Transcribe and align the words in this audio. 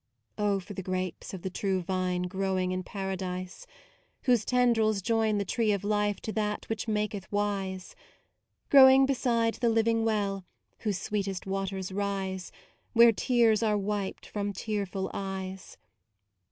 Oh 0.39 0.59
for 0.59 0.73
the 0.73 0.81
grapes 0.81 1.31
of 1.31 1.43
the 1.43 1.51
True 1.51 1.83
Vine 1.83 2.23
Growing 2.23 2.71
in 2.71 2.81
Paradise, 2.81 3.67
Whose 4.23 4.43
tendrils 4.45 4.99
join 4.99 5.37
the 5.37 5.45
Tree 5.45 5.71
of 5.73 5.83
Life 5.83 6.19
To 6.21 6.31
that 6.31 6.67
which 6.69 6.87
maketh 6.87 7.31
wise. 7.31 7.95
Growing 8.71 9.05
beside 9.05 9.53
the 9.61 9.69
Living 9.69 10.03
Well, 10.03 10.43
Whose 10.79 10.97
sweetest 10.97 11.45
waters 11.45 11.91
rise, 11.91 12.51
Where 12.93 13.11
tears 13.11 13.61
are 13.61 13.77
wiped 13.77 14.25
from 14.25 14.53
tearful 14.53 15.11
eyes. 15.13 15.77